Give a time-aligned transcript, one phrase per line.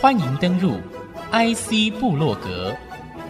[0.00, 0.78] 欢迎登入
[1.30, 2.74] IC 部落格，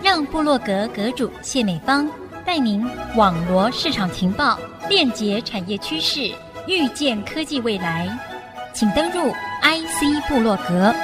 [0.02, 2.08] 让部落格阁主谢美芳
[2.46, 4.58] 带您网罗市场情报，
[4.88, 6.32] 链接产业趋势，
[6.66, 8.08] 预见科技未来。
[8.72, 9.30] 请登入
[9.62, 10.94] IC 部落格。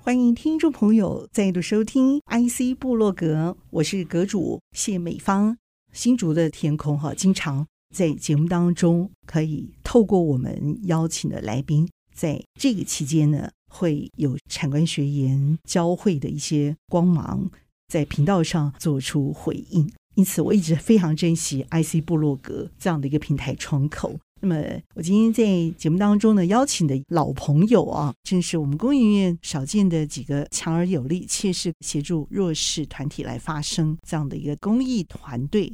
[0.00, 5.56] 欢迎听众朋友再度收听 IC 部落格，我是阁主谢美芳。
[5.92, 17.50] 新竹的天空哈，经常在节目当中可以透过我们邀请的来宾，在这个期间呢，会有产官学研交汇的一些光芒，
[17.88, 19.88] 在频道上做出回应。
[20.14, 24.18] 因此，我一直非常珍惜 IC 部落格这样的一个平台窗口。
[24.42, 24.56] 那么，
[24.94, 35.72] 我今天在节目当中呢，邀请的老朋友啊，正是我们工研院少见的几个强而有力、切实协助弱势团体来发声这样的一个公益团队。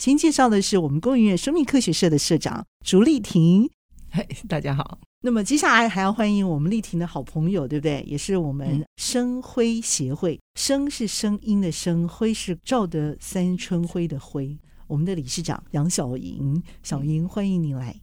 [0.00, 3.68] 先介绍的是我们工研院生命科学社的社长竹丽婷，
[4.08, 4.98] 嗨，大家好。
[5.20, 8.02] 那么接下来还要欢迎我们丽婷的好朋友，对不对？
[8.06, 14.56] 也是我们声辉协会，声是声音的声，辉是照得三春辉的辉。
[14.86, 17.94] 我们的理事长杨小莹，小莹，欢迎您来。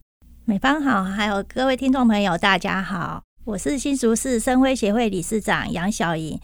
[0.46, 6.40] 美方好，还有各位听众朋友，大家好，我是新竹市声辉协会理事长杨小莹。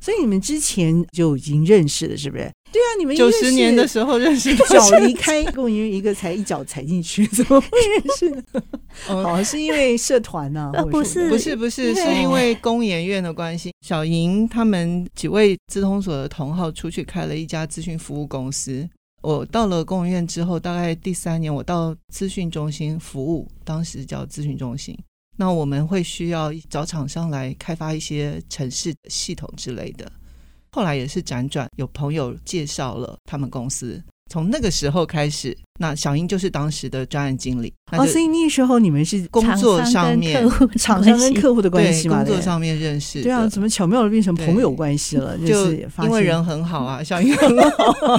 [0.00, 2.50] 所以你们之前就已经认识了，是不是？
[2.72, 8.42] 对啊，你们九十年的时候认识， 脚离开工研院一个才一脚踩进去，怎么会认识呢？
[9.08, 10.82] 哦，是因为社团呢、啊？
[10.84, 13.72] 不是，不是，不是，是因为工研院的关系。
[13.84, 18.88] 小莹他们几位资通所的同号出去开了一家咨询服务公司。
[19.22, 24.96] 我到了工研院之后，大概第三年，我到资讯中心服务，当时叫资讯中心。
[25.40, 30.12] 那我们会需要找厂商来开发一些城市系统之类的。
[30.70, 34.04] 后来也是辗转，有朋友介绍了他们公司。
[34.30, 37.72] 从那个时候开始，那小英就是当时的专案经理。
[37.92, 40.46] 哦，所以那时候你们是工作上面，
[40.78, 42.18] 厂商跟客户的关系嘛？
[42.18, 43.22] 工作上面认识。
[43.22, 45.36] 对啊，怎么巧妙的变成朋友关系了？
[45.44, 48.16] 就是因为人很好啊， 小英很好，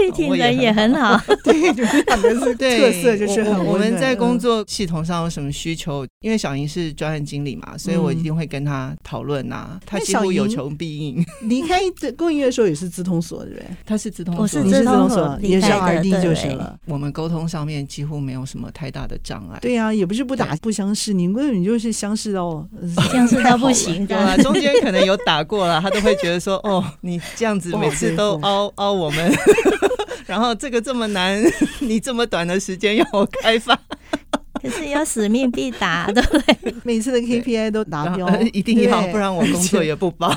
[0.00, 1.20] 丽婷人也很好。
[1.44, 6.06] 对，就是他们是特色，就是很我们在工作系统上有什么需求？
[6.20, 9.78] 因为小英是专案经理嘛，所以我一定会跟他讨论呐。
[9.84, 11.22] 他几乎有求必应。
[11.42, 11.80] 离开
[12.16, 13.66] 工研院的时候也是资通所，对不对？
[13.84, 15.38] 他是资通所，你是资通所。
[15.42, 19.58] 也是 RD 就是了，我们沟通上面几乎没有什么太大的障碍。
[19.62, 22.68] 对呀、啊，也不是不打不相识，你根本就是相识到，
[23.10, 24.06] 相识到不行。
[24.06, 29.32] 对啊，中间可能有打过了，他都会觉得说， 哦，你这样子每次都凹凹我们，
[30.26, 31.42] 然后这个这么难，
[31.80, 33.74] 你这么短的时间要我开发，
[34.60, 36.74] 可是要使命必达，对不对？
[36.84, 40.30] 每次的 KPI 都达标，一定要，不然我工作也不保。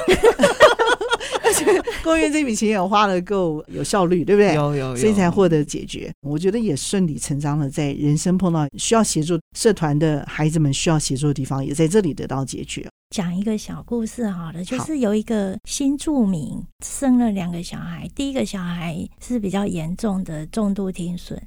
[1.65, 4.53] 而且工研院这笔钱也花了够有效率，对不对？
[4.53, 6.11] 有有有，所以才获得解决。
[6.21, 12.87] 我觉得也顺理成章的，在人生碰到需要协助社团的孩子们需要协助的地方，也在这里得到解决。
[13.11, 21.39] 讲一个小故事好了，就是有一个新住民生了两个小孩，第一个小孩是比较严重的重度听损，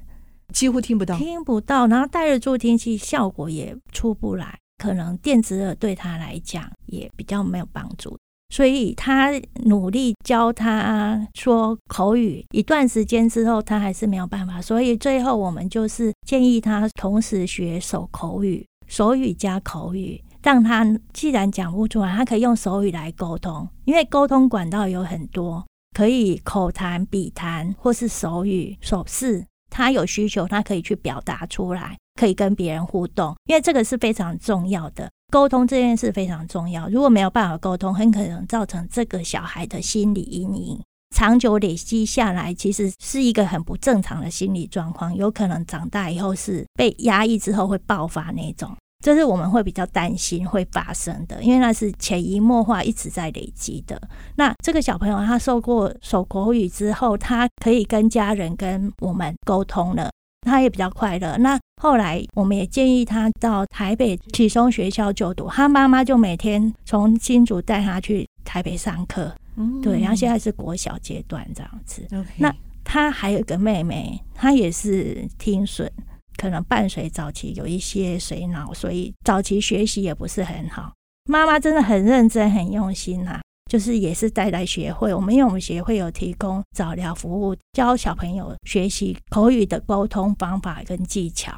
[0.53, 8.17] 几乎听不到，听不到，然后戴着助听器效果也出不来，可能电子耳对他来讲也比较没有帮助。
[8.49, 9.31] 所以他
[9.65, 14.61] 努力教他说口语，一段时间之后，他还是没有办法。
[14.61, 20.83] 所以最后我们就是建议他同时学手口语，手语加口语，让他
[21.13, 23.67] 既然讲不出来，他可以用手语来沟通。
[23.85, 29.45] 因为沟通管道有很多，可以口谈、笔谈，或是手语、手势。
[29.71, 33.35] 他有需求，他可以去表达出来，可以跟别人互动。
[33.45, 35.07] 因为这个是非常重要的。
[35.29, 40.79] 沟通这件事非常重要，如果没有办法沟通，很可能造成这个小孩的心理阴影，
[41.15, 54.01] 长久累积下来，其实是一个很不正常的心理状况，有可能长大以后是被压抑之后会爆发那种，这是我们会比较担心会发生的，因为那是潜移默化一直在累积的。
[54.35, 60.09] 那这个小朋友他受过手口语之后，他可以跟家人跟我们沟通了。
[60.41, 61.37] 他也比较快乐。
[61.37, 65.47] 那后来，我们也建议他到台北启聪学校就读。
[65.49, 69.33] 他妈妈就每天从新竹带他去台北上课。
[69.55, 69.99] 嗯，对。
[69.99, 72.07] 然后现在是国小阶段这样子。
[72.37, 72.53] 那
[72.83, 75.89] 他还有一个妹妹，她也是听损，
[76.37, 80.93] 可能伴随早期有一些水脑，所以早期学习也不是很好。
[81.25, 83.41] 妈妈真的很认真、很用心呐、啊。
[83.69, 91.53] 就是也是带来学会，我们因为我们协会有提供早疗服务，教小朋友学习口语的沟通方法跟技巧。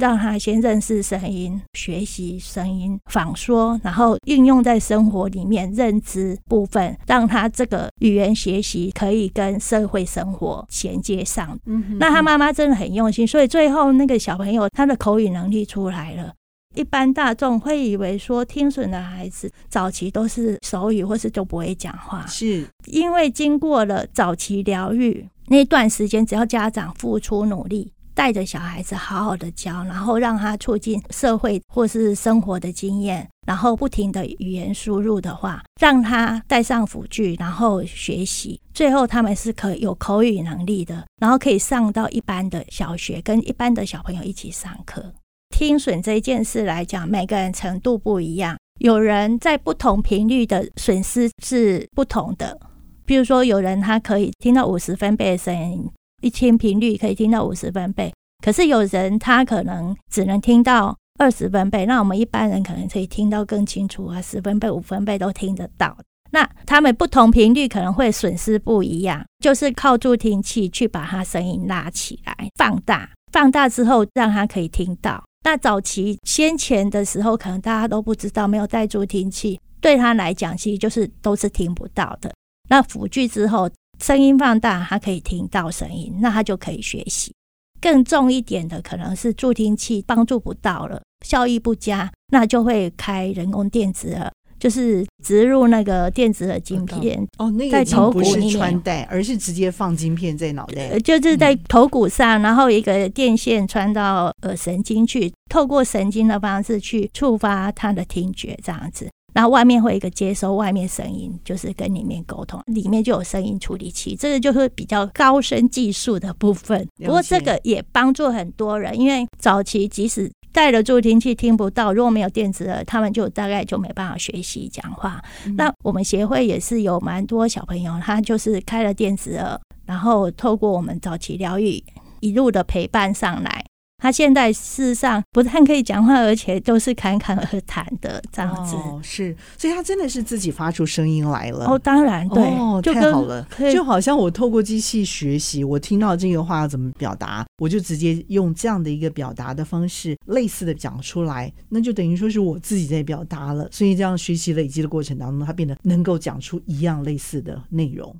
[0.00, 11.56] 让他先认识声音，学习声音，仿说，然后应用在生活里面，认知部分，让他这个语言学习可以跟社会生活衔接上。
[11.66, 16.32] 嗯哼哼，那他妈妈真的很用心，所以最后那个小朋友他的口语能力出来了。
[16.76, 45.14] 一般大众会以为说听损的孩子早期都是手语或是都不会讲话，是因为经过了早期疗愈那段时间，只要家长付出努力，带着小孩子好好的教，然后让他促进社会或是生活的经验，然后不停的语言输入的话，让他带上辅具，然后学习，最后他们是可以有口语能力的，然后可以上到一般的小学，跟一般的小朋友一起上课。
[45.50, 52.58] 听损这件事来讲，每个人程度不一样，有人在不同频率的损失是不同的。
[53.04, 55.88] 比如说，有人他可以听到五十分贝的声音，
[56.22, 58.12] 一千频率可以听到五十分贝，
[58.44, 61.86] 可是有人他可能只能听到二十分贝。
[61.86, 65.96] 那我们一般人可能可以听到更清楚啊，十分贝、五分贝都听得到。
[66.32, 75.22] 那他们不同频率可能会损失不一样，就是靠助听器去把他声音拉起来、放大，放大之后让他可以听到。
[75.46, 82.34] 那早期先前的时候，可能大家都不知道，没有带助听器，对他来讲，其实就是都是听不到的。
[82.68, 83.70] 那辅具之后，
[84.02, 87.32] 声音放大，他可以听到声音，那他就可以学习。
[87.80, 94.28] 更重一点的，可能是助听器帮助不到了，效益不佳，那就会开人工电子耳。
[94.58, 109.08] 就是植入那个电子的晶片哦，那个在头骨不是穿戴，而是直接放晶片在脑袋，就是在头骨上，然后一个电线穿到耳神经去，透过神经的方式去触发他的听觉，这样子。
[109.34, 116.88] 然后外面会有一个接收外面声音，就是跟里面沟通，里面就有声音处理器，这个就是比较高深技术的部分。
[117.04, 125.22] 不过这个也帮助很多人，因为早期即使带了助听器听不到，如果没有电子耳，他们就大概就没办法学习讲话。
[125.44, 131.84] 嗯、那我们协会也是有蛮多小朋友，他就是开了电子耳，然后透过我们早期疗愈
[132.20, 133.62] 一路的陪伴上来。
[134.06, 138.76] 他现在事实上不但可以讲话，而且都是侃侃而谈的这样子。
[138.76, 141.66] 哦，是，所以他真的是自己发出声音来了。
[141.66, 153.68] 哦，当然，对，哦，太好了，就好像我透过机器学习，我听到这个话要怎么表达，我就直接用这样的一个表达的方式，类似的讲出来，那就等于说是我自己在表达了。
[153.72, 158.14] 所以这样学习累积的过程当中，他变得能够讲出一样类似的内容。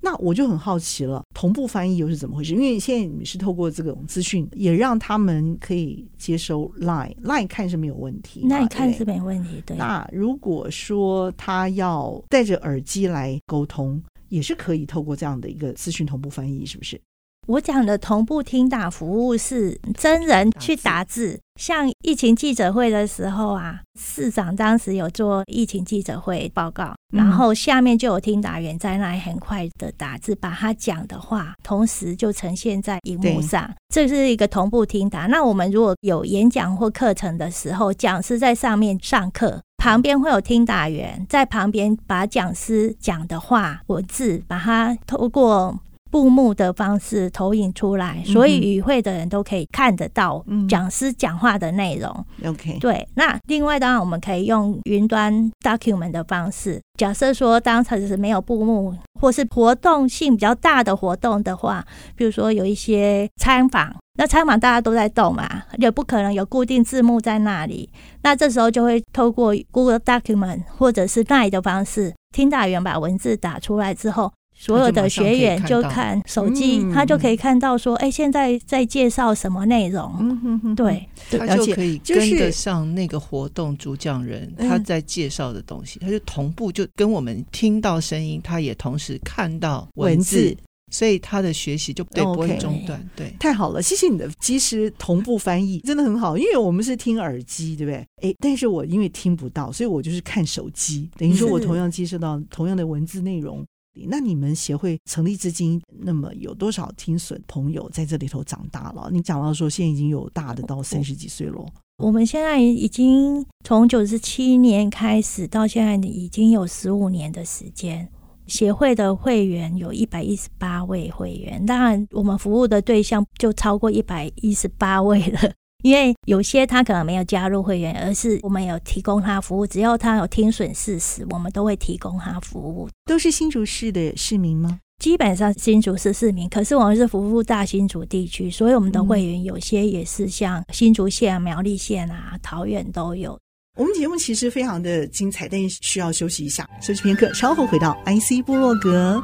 [0.00, 2.54] 那我就很好奇了，同步翻译又是怎么回事？
[2.54, 9.62] 因为现在你是透过这种资讯，也让他们可以接收 Line，Line 看是没有问题，那你看是没问题。
[9.66, 9.76] 对。
[9.76, 17.00] 那如果说他要戴着耳机来沟通，也是可以透过这样的一个资讯同步翻译，是不是？
[17.48, 35.20] 我讲的同步听打服务是真人去打字，像疫情记者会的时候啊，市长当时有做疫情记者会报告，然后下面就有听打员在那里很快的打字，把他讲的话同时就呈现在荧幕上，这是一个同步听打。
[35.20, 45.74] 那我们如果有演讲或课程的时候，讲师在上面上课，旁边会有听打员在旁边把讲师讲的话文字，把它透过。
[46.10, 52.24] 布幕的方式投影出来，所以与会的人都可以看得到讲师讲话的内容。
[52.44, 53.06] OK，对。
[53.14, 61.84] 那另外当然我们可以用云端 document 的方式，假设说当时是没有布幕，或是活动性比较大的活动的话，
[62.16, 65.46] 比如说有一些参访，那参访大家都在动嘛，
[65.76, 67.90] 也不可能有固定字幕在那里。
[68.22, 74.32] 那这时候就会透过 Google Document 或者是 LINE 的方式，听打员把文字打出来之后。
[74.60, 80.74] 所有的学员就看手机，他就可以看到说，哎，现在在介绍什么内容？
[80.74, 90.56] 对，他就可以跟得上那个活动主讲人他在介绍的东西，他就同步就跟我们听到声音，他也同时看到文字，
[90.90, 93.00] 所以他的学习就对不会中断。
[93.14, 98.04] 对，太好了，谢谢你的及时同步翻译，真的很好，因为我们是听耳机，对不对？
[98.22, 103.64] 哎，但是我因为听不到，所以我就是看手机，等于说我同样接收到同样的文字内容。
[104.08, 109.08] 那你们协会成立至今，那么有多少听损朋友在这里头长大了？
[109.10, 111.64] 你讲到说，现在已经有大的到三十几岁了。
[112.02, 118.08] 我们现在已经从九十七年开始到现在，已经有十五年的时间。
[118.46, 125.52] 协会的会员有一百一十八位会员，当然我们服务的对象就超过一百一十八位了。
[125.84, 132.88] 因为有些他可能没有加入会员，而是我们有提供他服务，只要他有听损事实，我们都会提供他服务。
[133.04, 134.80] 都是新竹市的市民吗？
[134.98, 143.38] 基本上新竹市市民，可是我们是服务大新竹地区，所以我们的会员有些也是像新竹县、苗栗县啊、桃园都有。
[143.76, 149.22] 我们节目其实非常的精彩，但是需要休息一下，休息片刻，稍后回到 IC 部落格。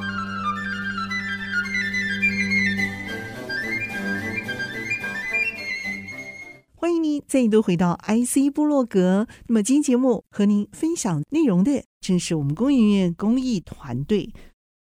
[7.14, 9.26] 迎您再度回到 IC 部落格。
[9.46, 14.30] 那么今天节目和您分享内容的，正是我们工研院公益团队。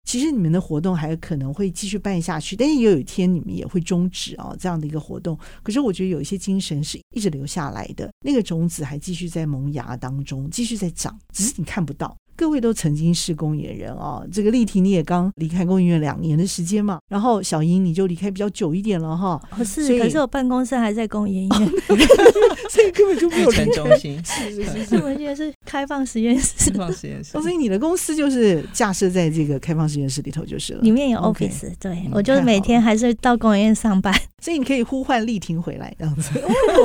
[0.04, 5.38] 其实你们的活动还有可能会继续办下去，但是也有一天你们也会终止啊，这样的一个活动。
[5.62, 12.14] 可是我觉得有一些精神是一直留下来的，那个种子还继续在萌芽当中，继续在长，只是你看不到。
[12.36, 19.40] 各位都曾经是公演人哦，这个丽婷你也刚离开公演院两年的时间嘛，然后小英你就离开比较久一点了哈。
[19.56, 21.68] 哦，是，可是我办公室还在公演院，
[22.70, 24.20] 所以根本就没有离开中心。
[24.24, 27.32] 是是是是，我们现在是开放实验室，开放实验室。
[27.40, 34.12] 所以你的公司就是架设在这个开放实验室里头就是了，里面有 office，对、嗯、我就是每天还是到公研院上班，
[34.42, 36.30] 所以你可以呼唤丽婷回来这样子，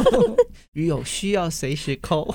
[0.74, 2.34] 有需要随时 call。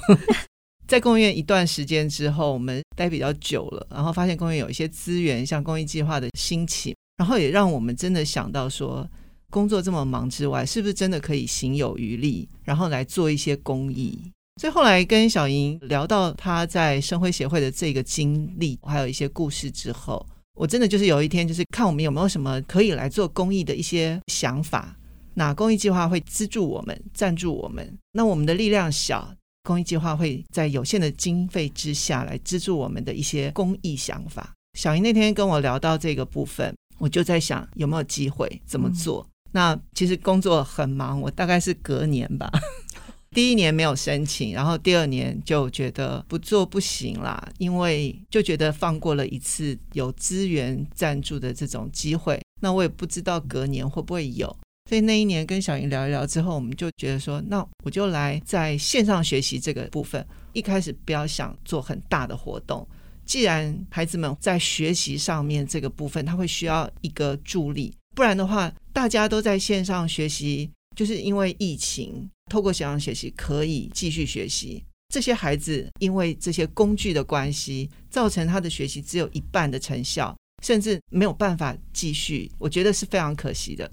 [0.86, 9.08] 在工研院一段时间之后，我们待比较久了，然后发现工研院有一些资源，像公益计划的兴起，然后也让我们真的想到说，
[9.50, 14.18] 工作这么忙之外，是不是真的可以行有余力，然后来做一些公益？
[14.60, 20.24] 所以后来跟小莹聊到她在生辉协会的这个经历，还有一些故事之后，
[20.54, 24.94] 我真的就是有一天就是看我们有没有什么可以来做公益的一些想法。
[25.32, 29.34] 那公益计划会资助我们、赞助我们，那我们的力量小。
[29.64, 34.52] 公益计划会在有限的经费之下来资助我们的一些公益想法。
[34.78, 39.26] 小莹那天跟我聊到这个部分，我就在想有没有机会怎么做。
[39.26, 42.50] 嗯、那其实工作很忙，我大概是隔年吧，
[43.33, 54.54] 第一年没有申请，然后第二年就觉得不做不行啦，因为就觉得放过了一次有资源赞助的这种机会，那我也不知道隔年会不会有。
[54.88, 60.24] 所以那一年跟小莹聊一聊之后，我们就觉得说，那我就来在线上学习这个部分。
[60.52, 62.86] 一开始不要想做很大的活动，
[63.24, 74.84] 既然孩子们在学习上面这个部分，他会需要一个助力，不然的话，大家都在线上学习，就是因为疫情，透过线上学习可以继续学习。
[75.12, 83.90] 这些孩子因为这些工具的关系，造成他的学习只有一半的成效，甚至没有办法继续，我觉得是非常可惜的。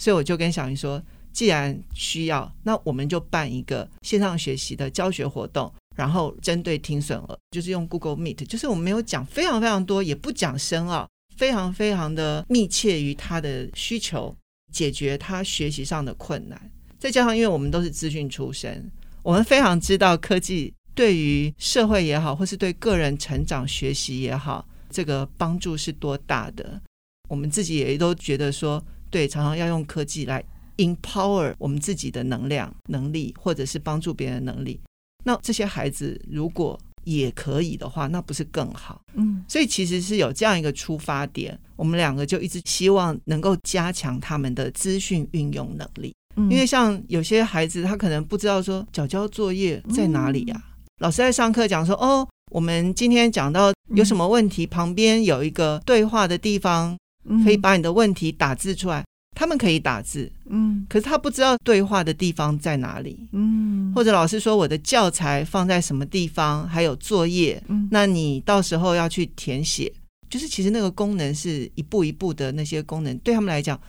[0.00, 14.34] 所以我就跟小云说，既然需要，那我们就办一个线上学习的教学活动，然后针对听损儿，就是用 Google Meet，就是我们没有讲非常非常多，也不讲深奥，非常非常的密切于他的需求，
[14.72, 16.58] 解决他学习上的困难。
[16.98, 18.90] 再加上，因为我们都是资讯出身，
[19.22, 26.80] 我们非常知道科技对于社会也好，或是对个人成长学习也好，这个帮助是多大的。
[27.28, 28.82] 我们自己也都觉得说。
[29.10, 30.42] 对，常常要用科技来
[30.76, 34.80] empower 我们自己的能量、能力，或者是帮助别人的能力。
[35.24, 39.02] 那这些孩子如果也可以的话，那不是更好？
[39.14, 46.14] 嗯，所以其实是有这样一个出发点，我们两个就一直希望能够加强他们的资讯运用能力。
[46.36, 50.54] 嗯，因为像有些孩子，他可能不知道说缴交作业在哪里呀？
[50.56, 50.62] 啊？
[50.64, 56.96] 嗯，老师在上课讲说，哦，我们今天讲到有什么问题，旁边有一个对话的地方。
[57.44, 69.92] 可以把你的问题打字出来，他们可以打字，嗯，可是他不知道对话的地方在哪里，嗯，或者老师说我的教材放在什么地方，还有作业，嗯，那你到时候要去填写，
[70.28, 73.80] 就是其实那个功能是一步一步的那些功能，对他们来讲，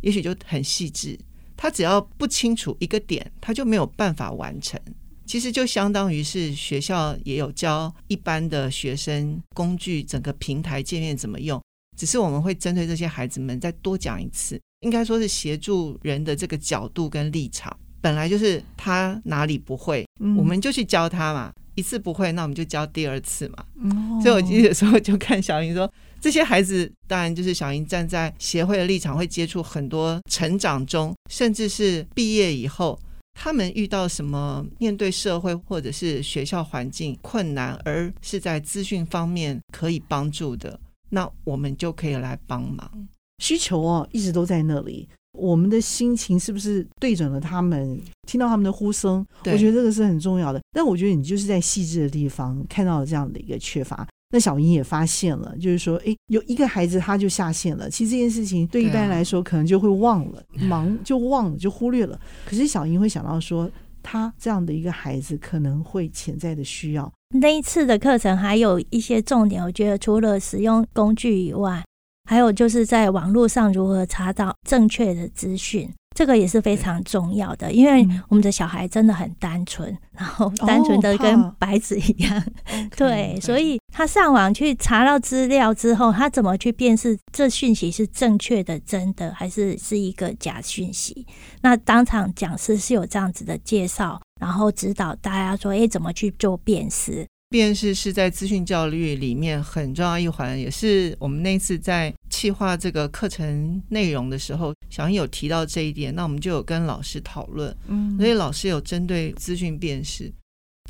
[0.00, 1.18] 也许就很细致，
[1.56, 4.80] 他只要不清楚一个点，他就没有办法完成。
[5.26, 11.60] 其实就相当于是学校也有教一般的学生工具，整个平台界面怎么用。
[11.96, 21.52] 只是我们会针对这些孩子们再多讲一次，应该说是协助人的这个角度跟立场，本来就是他哪里不会，嗯、我们就去教他嘛。
[21.76, 23.64] 一次不会，那我们就教第二次嘛。
[23.82, 32.96] 哦、所以我记得有时候就看小英说，这些孩子当然就是小英站在协会的立场，会接触很多成长中，甚至是毕业以后，
[33.32, 40.78] 他们遇到什么面对社会或者是学校环境困难，而是在资讯方面可以帮助的。
[41.14, 42.90] 那我们就可以来帮忙，
[43.38, 45.08] 需求哦，一直都在那里。
[45.38, 48.00] 我们的心情是不是对准了他们？
[48.26, 50.60] 听到他们的呼声，我觉得这个是很重要的。
[50.72, 54.06] 但我觉得你就是在细致的地方看到了这样的一个缺乏。
[54.32, 57.88] 那小英也发现了，就是说，哎，有一个孩子他就下线了。
[57.88, 62.18] 其实这件事情对一般来说可能就会忘了，啊、忙就忘了，就忽略了。
[62.44, 63.70] 可是小英会想到说，
[64.02, 67.12] 他这样的一个孩子可能会潜在的需要。
[67.40, 71.82] 那一次的课程还有一些重点，我觉得除了使用工具以外，
[72.30, 75.92] 还有就是在网络上如何查找正确的资讯。
[76.14, 82.38] 这个也是非常重要的，因为我们的小孩真的很单纯，嗯、 然后单纯的跟白纸一样。
[82.38, 91.26] 哦、 对，所以他上网去查到资料之后，他怎么去辨识这讯息是正确的、真的，还是是一个假讯息？
[91.62, 102.12] 那当场讲师是有这样子的介绍，然后指导大家说：“哎，怎么去做辨识？”辨识是在资讯教育里面很重要一环，也是我们那次在
[102.44, 110.30] 企划这个课程内容的时候，小英有提到这一点，那我们就有跟老师讨论，嗯，所以老师有针对资讯辨识。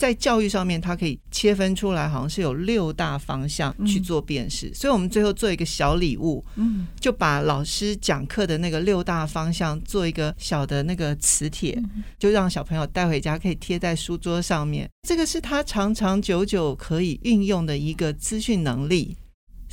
[0.00, 4.66] 在教育上面，它可以切分出来，好像是有六大方向去做辨识。
[4.66, 14.90] 嗯、所以，我们最后做一个小礼物，嗯，就把老师讲课的那个六大方向做一个小的那个磁铁，嗯、就让小朋友带回家，可以贴在书桌上面。
[15.06, 19.16] 这个是他长长久久可以运用的一个资讯能力。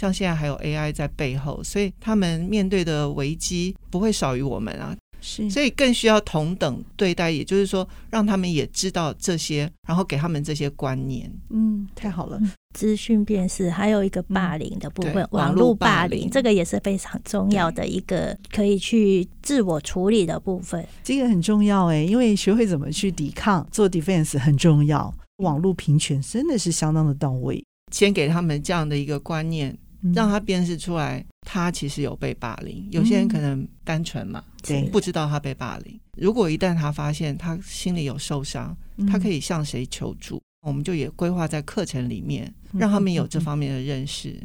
[0.02, 4.98] 像现在还有 AI 在背后，所以他们面对的危机不会少于我们啊。
[5.24, 11.32] 是，所以更需要同等对待，也就是说，让他们也知道这些，然后给他们这些观念。
[11.52, 12.42] 嗯，太好了。
[12.74, 20.84] 资讯辨识还有一个霸凌的部分，嗯、网络霸凌，这个也是非常重要的一个可以去自我处理的部分。
[21.04, 25.14] 这个很重要哎，因为学会怎么去抵抗，做 defense 很重要。
[25.38, 29.78] 网络平权真的是相当的到位，先给他们这样的一个观念。
[30.14, 32.88] 让他辨识出来，他其实有被霸凌。
[32.92, 36.00] 有些人可能单纯嘛，对，不知道他被霸凌。
[36.18, 38.76] 如果一旦他发现他心里有受伤，
[39.08, 40.42] 他可以向谁求助？
[40.62, 44.40] 我们就也规划在课程里面，让他们有这方面的认识。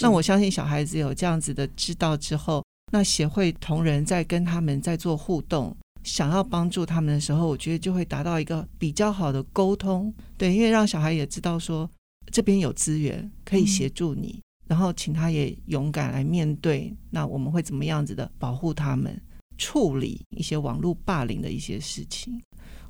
[0.00, 10.12] 那我相信小孩子有这样子的知道之后，那协会同仁在跟他们在做互动，想要帮助他们的时候，我觉得就会达到一个比较好的沟通。
[10.36, 11.90] 对，因为让小孩也知道说，
[12.30, 14.40] 这边有资源可以协助你。
[14.68, 19.20] 然后请他也勇敢来面对，那我们会怎么样子的保护他们，
[19.56, 22.40] 处理一些网络霸凌的一些事情。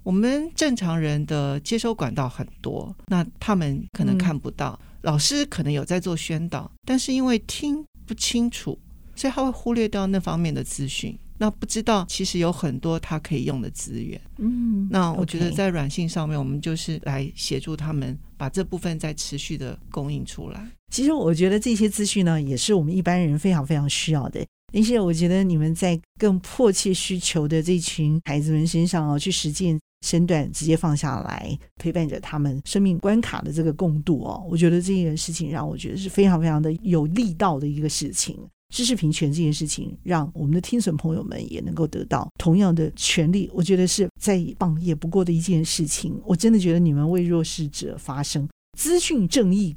[0.02, 8.78] 我们正常人的接收管道很多，那他们可能看不到，嗯、老师可能有在做宣导，但是因为听不清楚，
[9.14, 11.18] 所以他会忽略掉那方面的资讯。
[11.40, 14.20] 那不知道，其实有很多他可以用的资源。
[14.38, 20.66] 嗯，那我觉得在软性上面，我们就是来协助他们把这部分再持续的供应出来。
[20.90, 24.40] 其实我觉得这些资讯呢，也是我们一般人非常非常需要的。
[24.72, 38.38] 而且我觉得你们在更迫切需求的这群孩子们身上哦，去实践身段直接放下来，陪伴着他们生命关卡的这个共度哦，我觉得这件事情让我觉得是非常非常的有力道的一个事情。
[38.74, 46.20] 知识平权这件事情，让我们的听损朋友们也能够得到同样的权利，我觉得是再棒也不过的一件事情。
[46.24, 49.74] 我真的觉得你们为弱势者发声，资讯正义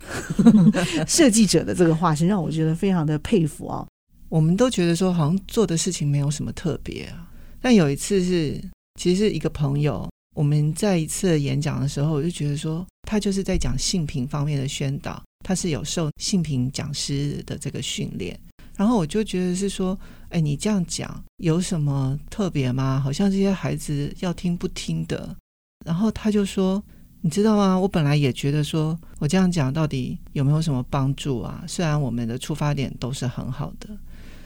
[1.07, 3.87] 设计者的这个化身，让我觉得非常的佩服啊！
[4.27, 7.29] 我们都觉得说，好像做的事情没有什么特别啊。
[7.61, 8.61] 但有一次是，
[8.99, 18.37] 其实是一个朋友，我们在一次演讲的时候，我就觉得说，他就是在讲性平方面的宣导，他是有受性平讲师的这个训练。
[18.75, 19.97] 然后我就觉得是说，
[20.29, 22.99] 哎，你这样讲有什么特别吗？
[22.99, 25.35] 好像这些孩子要听不听的。
[25.85, 26.83] 然后他就说，
[27.21, 27.77] 你知道吗？
[27.77, 31.63] 我本来也觉得说，我这样讲到底有没有什么帮助啊？
[31.67, 33.89] 虽然我们的出发点都是很好的，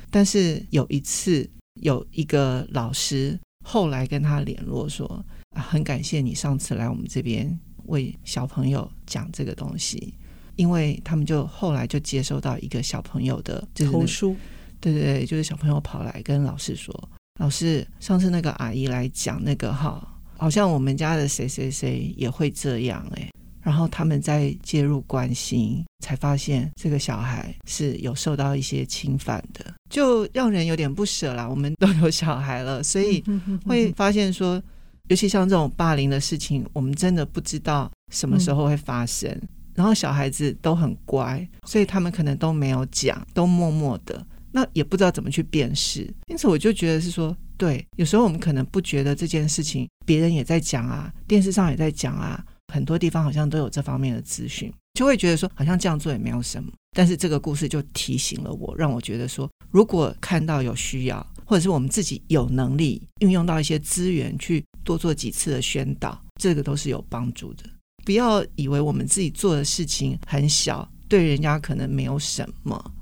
[0.10, 1.50] 但是有一次
[1.82, 5.06] 有一个老师后来跟他联络说，
[5.52, 10.14] 啊，很感谢你上次来我们这边为小朋友讲这个东西。
[10.56, 14.36] 因为他们就后来就接收到一个小朋友的投诉，
[14.80, 16.94] 对对对，就是小朋友跑来跟老师说
[17.40, 20.06] ：“老师，上次那个阿姨来讲那个哈，
[20.38, 23.30] 好像我们家的谁谁谁也会这样哎。”
[23.62, 31.50] 然后他们在介入关心，才发现这个小孩是有受到一些侵犯的，就让人有点不舍啦。
[31.50, 33.24] 我们都有小孩了，所以
[33.66, 34.62] 会发现说，
[35.08, 39.28] 尤其像这种霸凌的事情，我们真的不知道什么时候会发生。
[39.32, 46.12] 嗯然后小孩子都很乖，所以他们可能都没有讲，都默默的，那也不知道怎么去辨识。
[46.28, 56.72] 因此，我就觉得是说，对，有时候我们可能不觉得这件事情别人也在讲啊，电视上也在讲啊，很多地方好像都有这方面的资讯，就会觉得说好像这样做也没有什么。
[56.96, 67.64] 但是这个故事就提醒了我，让我觉得说，如果看到有需要，或者是我们自己有能力运用到一些资源去多做几次的宣导，这个都是有帮助的。
[68.06, 72.94] 不要以为我们自己做的事情很小，对人家可能没有什么。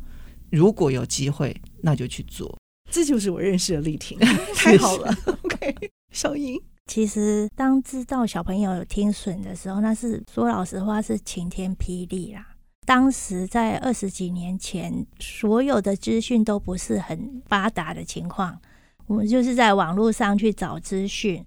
[0.50, 2.58] 如果有机会，那就去做。
[2.89, 4.18] 这就是我认识的丽婷，
[4.56, 5.13] 太好了。
[5.44, 5.76] OK，
[6.12, 12.48] 小英，其实当知道小朋友有听损的时候，那是说老实话是晴天霹雳啦。
[12.86, 18.60] 当时在二十几年前，所有的资讯都不是很发达的情况，
[19.08, 21.44] 我们就是在网络上去找资讯。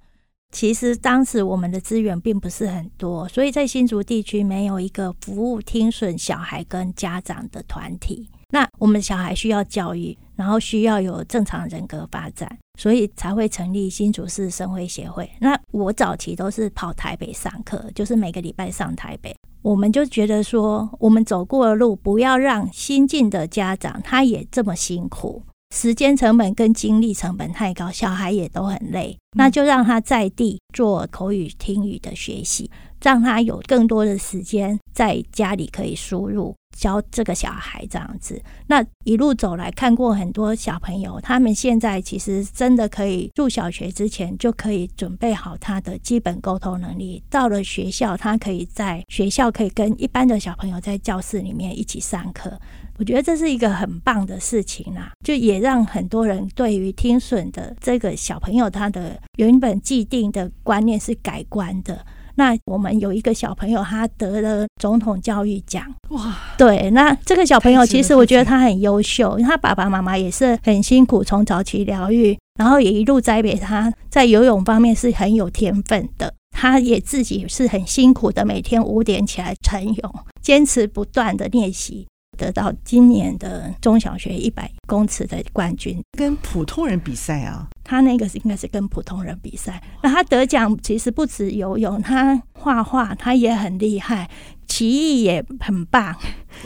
[0.53, 8.29] 其实当时我们的资源并不是很多，所以在新竹地区没有一个服务听损小孩跟家长的团体。
[8.51, 15.29] 那我们小孩需要教育，然后需要有正常人格发展，所以才会成立新竹市生辉协会。
[15.41, 19.35] 那我早期都是跑台北上课，就是每个礼拜上台北。
[19.63, 25.43] 我们就觉得说，我们走过的路，不要让新进的家长他也这么辛苦，
[25.77, 29.15] 时间成本跟精力成本太高，小孩也都很累。
[29.37, 32.71] 那就让他在地做口语听语的学习，
[33.03, 36.55] 让他有更多的时间在家里可以输入。
[36.77, 47.23] 教这个小孩这样子，那一路走来看过很多小朋友，他们现在其实真的可以入小学之前就可以准备好他的基本沟通能力。
[47.31, 52.59] 到了学校，他可以在学校可以跟一般的小朋友在教室里面一起上课。
[52.99, 62.05] 我觉得这是一个很棒的事情啦，就也让很多人对于听损的这个小朋友他的原本既定的观念是改观的。
[62.37, 65.85] 那我们有一个小朋友，他得了总统教育奖。
[66.11, 76.33] 哇，对，那这个小朋友其实我觉得他很优秀，他爸爸妈妈也是很辛苦，从早期疗愈，然后也一路栽培他，在游泳方面是很有天分的。
[76.59, 82.07] 他也自己是很辛苦的，每天五点起来晨泳，坚持不断的练习。
[82.37, 87.69] 得到今年的中小学一百公尺的冠军，跟普通人比赛啊？
[87.83, 89.83] 他那个是应该是跟普通人比赛。
[90.03, 94.29] 那他得奖其实不止游泳，他画画他也很厉害，
[94.67, 96.15] 棋艺也很棒。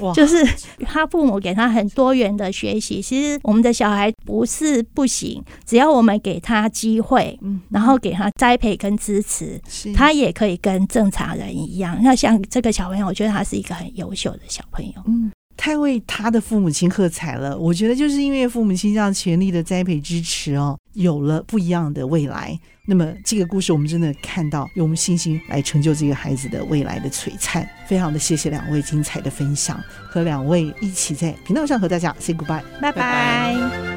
[0.01, 0.15] 哇！
[0.15, 0.43] 就是
[0.87, 3.03] 他父母给他很多元的学习。
[3.03, 11.99] 其实我们的小孩不是不行，只要我们给他机会，嗯，然后给他栽培跟支持，是他也可以跟正常人一样。
[12.01, 15.03] 那像这个小朋友，我觉得他是一个很优秀的小朋友。
[15.07, 15.31] 嗯。
[15.61, 17.55] 太为他的父母亲喝彩了！
[17.59, 22.59] 我觉得就是因为父母亲这样全力的栽培支持哦，有了不一样的未来。
[22.87, 27.69] 那么这个故事我们真的看到，用我们信心来成就这个孩子的未来的璀璨。
[27.87, 33.90] 非常的谢谢两位精彩的分享，和两位一起在频道上和大家 say goodbye，拜拜。